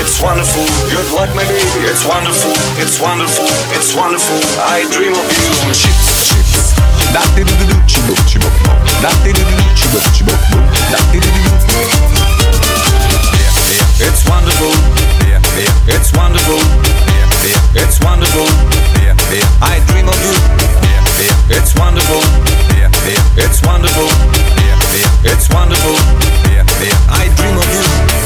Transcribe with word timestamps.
it's 0.00 0.20
wonderful. 0.20 0.64
Good 0.88 1.12
luck, 1.12 1.28
my 1.36 1.44
baby, 1.44 1.84
it's 1.84 2.04
wonderful, 2.08 2.52
it's 2.80 2.98
wonderful, 2.98 3.46
it's 3.76 3.92
wonderful. 3.94 4.40
I 4.64 4.88
dream 4.88 5.12
of 5.12 5.28
you. 5.28 5.72
Chips, 5.76 6.32
chips, 6.32 6.74
da 7.12 7.20
di 7.36 7.44
di 7.44 7.76
chibo 7.86 8.14
chibo, 8.24 8.48
da 9.04 9.10
di 9.22 9.32
di 9.32 9.44
chibo 9.76 10.00
chibo, 10.16 10.32
da 10.90 10.98
di 11.12 11.20
di 11.20 11.30
it's 14.00 14.24
wonderful. 14.24 14.72
Yeah, 15.28 15.40
yeah, 15.60 15.94
it's 15.94 16.10
wonderful. 16.16 16.56
Yeah, 16.56 17.28
yeah, 17.44 17.84
it's 17.84 18.00
wonderful. 18.00 18.48
Yeah, 19.04 19.14
yeah, 19.28 19.44
I 19.60 19.78
dream 19.86 20.08
of 20.08 20.16
you. 20.24 20.32
Yeah, 20.88 21.04
yeah, 21.20 21.56
it's 21.60 21.76
wonderful. 21.76 22.22
Yeah, 22.74 22.88
yeah, 23.04 23.44
it's 23.44 23.60
wonderful. 23.62 24.08
Yeah, 24.56 24.80
yeah, 24.96 25.32
it's 25.32 25.48
wonderful. 25.52 25.96
Yeah, 26.48 26.64
yeah, 26.80 27.12
I 27.12 27.28
dream 27.36 27.56
of 27.58 27.68
you. 27.68 28.19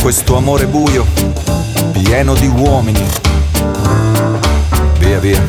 Questo 0.00 0.36
amore 0.36 0.66
buio, 0.66 1.06
pieno 1.92 2.34
di 2.34 2.46
uomini. 2.46 3.04
Via, 4.98 5.18
via, 5.18 5.42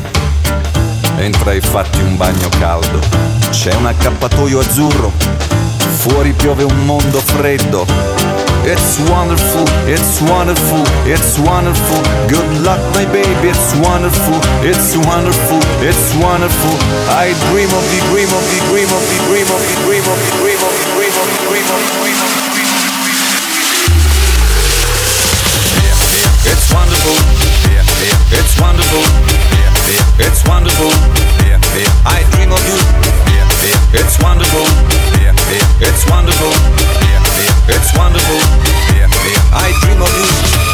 entra 1.16 1.52
e 1.52 1.60
fatti 1.60 2.00
un 2.00 2.16
bagno 2.16 2.48
caldo. 2.58 2.98
C'è 3.50 3.74
un 3.74 3.86
accappatoio 3.86 4.60
azzurro, 4.60 5.10
fuori 5.96 6.32
piove 6.32 6.64
un 6.64 6.84
mondo 6.84 7.18
freddo. 7.18 7.86
It's 8.64 8.98
wonderful, 9.08 9.66
it's 9.88 10.20
wonderful, 10.20 10.84
it's 11.04 11.36
wonderful. 11.38 12.00
Good 12.28 12.60
luck, 12.62 12.78
my 12.94 13.06
baby, 13.06 13.48
it's 13.48 13.74
wonderful, 13.76 14.38
it's 14.62 14.94
wonderful, 14.96 15.58
it's 15.80 16.14
wonderful. 16.14 16.76
I 17.08 17.34
dream 17.50 17.68
of 17.72 17.84
the 17.90 18.00
dream 18.10 18.28
of 18.28 18.42
the 18.50 18.60
dream 18.68 18.86
of 18.86 19.02
the 19.08 19.18
dream 19.26 19.48
of 19.48 19.60
the 19.66 19.76
dream 19.82 20.04
of 20.04 20.18
the 20.20 20.30
dream 20.38 20.60
of 20.62 20.72
the 20.78 20.91
wonderful. 26.72 27.16
Yeah, 27.70 27.84
yeah. 28.02 28.38
It's 28.38 28.54
wonderful. 28.60 29.04
Yeah, 29.52 29.72
yeah. 29.92 30.26
It's 30.26 30.42
wonderful. 30.46 30.90
Yeah, 31.46 31.60
yeah. 31.76 32.08
I 32.08 32.24
dream 32.32 32.52
of 32.52 32.62
you. 32.66 32.78
Yeah, 33.32 33.46
yeah. 33.64 34.00
It's 34.00 34.18
wonderful. 34.22 34.66
Yeah, 35.20 35.34
yeah. 35.52 35.88
It's 35.88 36.04
wonderful. 36.08 36.50
Yeah, 36.50 37.22
yeah. 37.38 37.74
It's 37.76 37.90
wonderful. 37.96 38.40
Yeah, 38.96 39.08
yeah. 39.08 39.56
I 39.56 39.72
dream 39.80 40.02
of 40.02 40.12
you. 40.16 40.71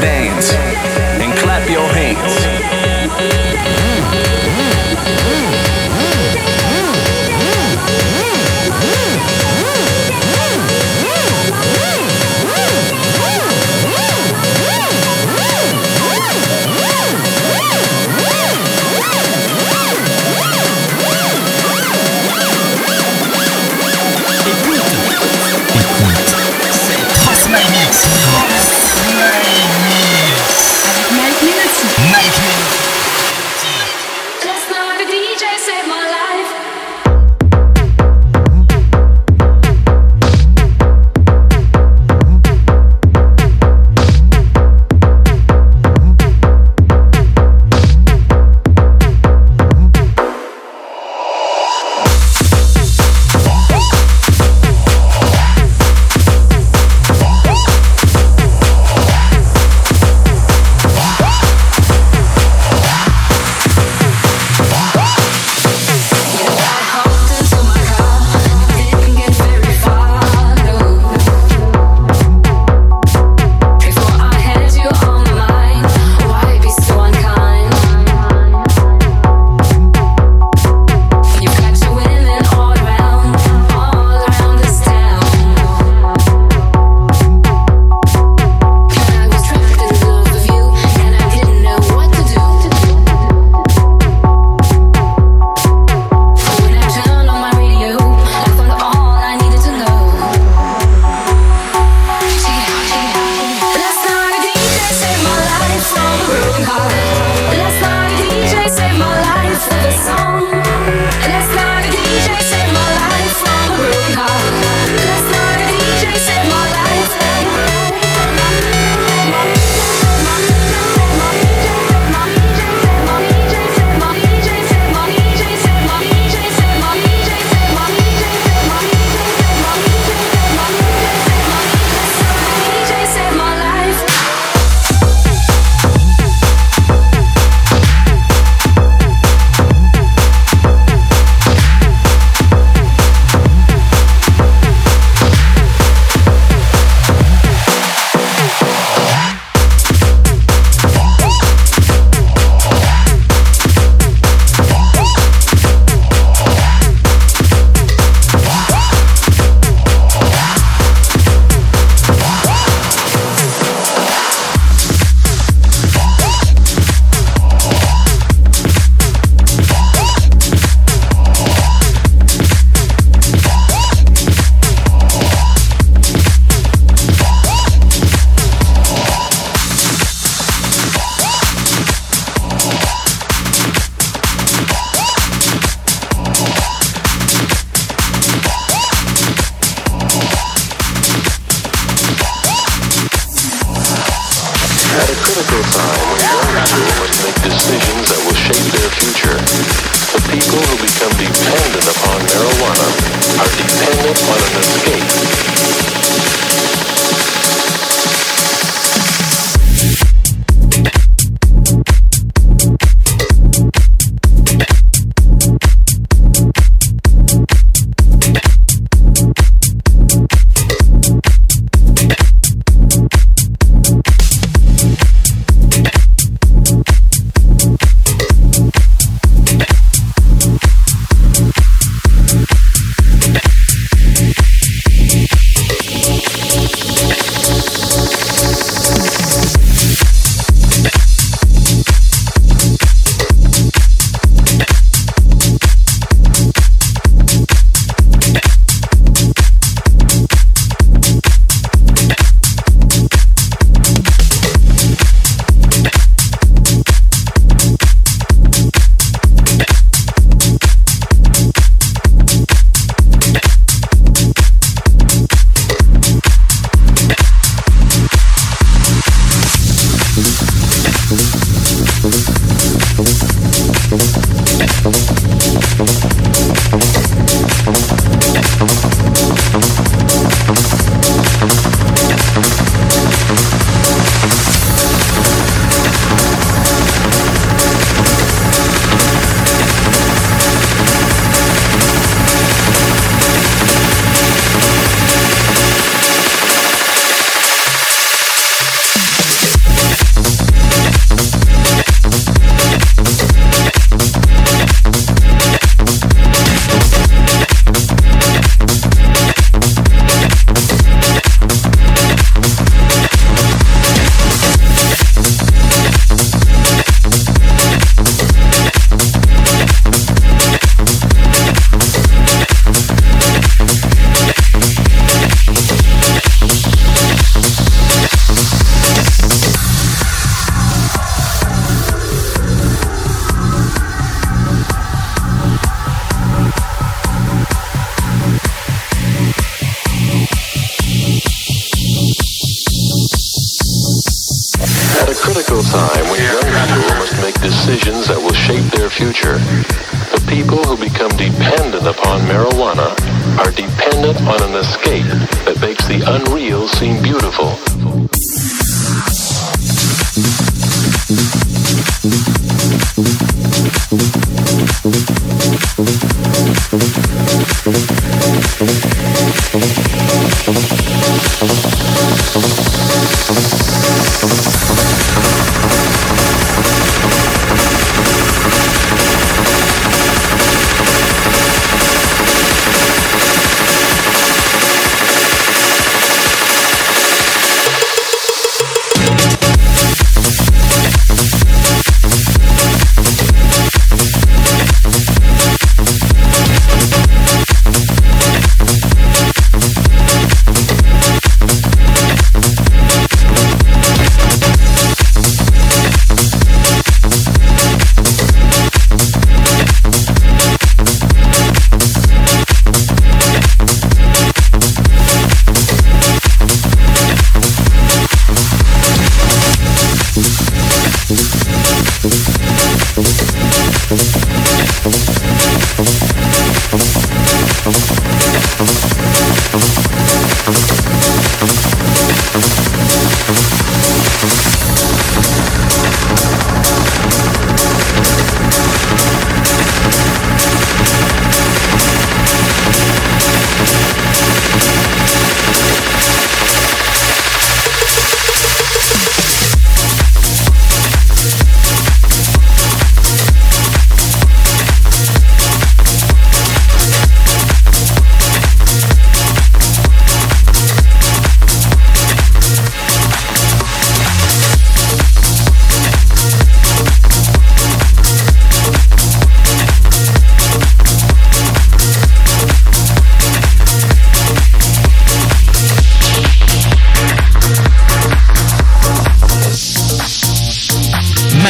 dance 0.00 0.54
and 1.20 1.32
clap 1.38 1.68
your 1.68 1.86
hands. 1.88 2.49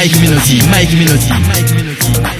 Mike 0.00 0.18
Melody. 0.18 0.62
Mike 0.70 0.94
Melody. 0.94 2.39